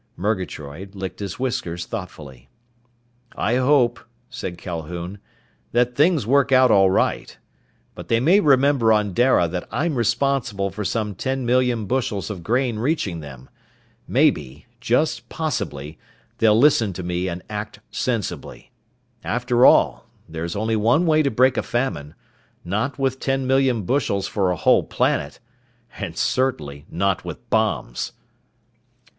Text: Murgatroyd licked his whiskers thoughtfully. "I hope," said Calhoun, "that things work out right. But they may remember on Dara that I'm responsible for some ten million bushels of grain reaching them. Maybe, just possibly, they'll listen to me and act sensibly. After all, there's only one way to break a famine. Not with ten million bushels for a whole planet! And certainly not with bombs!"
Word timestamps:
Murgatroyd 0.17 0.95
licked 0.95 1.19
his 1.19 1.37
whiskers 1.37 1.85
thoughtfully. 1.85 2.49
"I 3.35 3.57
hope," 3.57 3.99
said 4.31 4.57
Calhoun, 4.57 5.19
"that 5.73 5.95
things 5.95 6.25
work 6.25 6.51
out 6.51 6.71
right. 6.71 7.37
But 7.93 8.07
they 8.07 8.19
may 8.19 8.39
remember 8.39 8.91
on 8.91 9.13
Dara 9.13 9.47
that 9.49 9.67
I'm 9.69 9.93
responsible 9.93 10.71
for 10.71 10.83
some 10.83 11.13
ten 11.13 11.45
million 11.45 11.85
bushels 11.85 12.31
of 12.31 12.41
grain 12.41 12.79
reaching 12.79 13.19
them. 13.19 13.47
Maybe, 14.07 14.65
just 14.79 15.29
possibly, 15.29 15.99
they'll 16.39 16.57
listen 16.57 16.93
to 16.93 17.03
me 17.03 17.27
and 17.27 17.43
act 17.47 17.79
sensibly. 17.91 18.71
After 19.23 19.67
all, 19.67 20.07
there's 20.27 20.55
only 20.55 20.75
one 20.75 21.05
way 21.05 21.21
to 21.21 21.29
break 21.29 21.57
a 21.57 21.61
famine. 21.61 22.15
Not 22.65 22.97
with 22.97 23.19
ten 23.19 23.45
million 23.45 23.83
bushels 23.83 24.25
for 24.25 24.49
a 24.49 24.55
whole 24.55 24.81
planet! 24.81 25.39
And 25.99 26.17
certainly 26.17 26.87
not 26.89 27.23
with 27.23 27.47
bombs!" 27.51 28.13